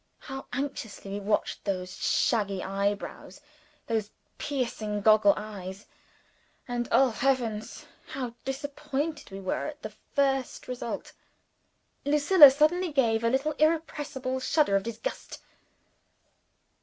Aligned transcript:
How 0.17 0.47
anxiously 0.51 1.11
we 1.19 1.19
watched 1.19 1.63
those 1.63 1.95
shaggy 1.95 2.63
eyebrows, 2.63 3.39
those 3.85 4.09
piercing 4.39 5.01
goggle 5.01 5.35
eyes! 5.37 5.85
And, 6.67 6.87
oh, 6.91 7.11
heavens, 7.11 7.85
how 8.07 8.33
disappointed 8.43 9.29
we 9.29 9.39
were 9.39 9.67
at 9.67 9.83
the 9.83 9.93
first 10.15 10.67
result! 10.67 11.13
Lucilla 12.03 12.49
suddenly 12.49 12.91
gave 12.91 13.23
a 13.23 13.29
little 13.29 13.51
irrepressible 13.59 14.39
shudder 14.39 14.75
of 14.75 14.81
disgust. 14.81 15.39